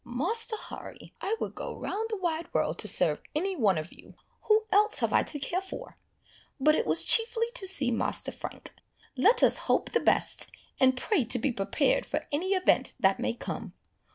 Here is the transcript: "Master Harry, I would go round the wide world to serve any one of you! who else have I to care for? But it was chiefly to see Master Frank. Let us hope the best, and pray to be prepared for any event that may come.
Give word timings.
"Master 0.03 0.55
Harry, 0.69 1.13
I 1.21 1.35
would 1.39 1.53
go 1.53 1.77
round 1.77 2.09
the 2.09 2.17
wide 2.17 2.51
world 2.55 2.79
to 2.79 2.87
serve 2.87 3.21
any 3.35 3.55
one 3.55 3.77
of 3.77 3.91
you! 3.93 4.15
who 4.47 4.65
else 4.71 4.97
have 4.97 5.13
I 5.13 5.21
to 5.21 5.37
care 5.37 5.61
for? 5.61 5.95
But 6.59 6.73
it 6.73 6.87
was 6.87 7.05
chiefly 7.05 7.45
to 7.53 7.67
see 7.67 7.91
Master 7.91 8.31
Frank. 8.31 8.73
Let 9.15 9.43
us 9.43 9.59
hope 9.69 9.91
the 9.91 9.99
best, 9.99 10.51
and 10.79 10.97
pray 10.97 11.23
to 11.25 11.37
be 11.37 11.51
prepared 11.51 12.07
for 12.07 12.25
any 12.31 12.53
event 12.53 12.95
that 12.99 13.19
may 13.19 13.35
come. 13.35 13.73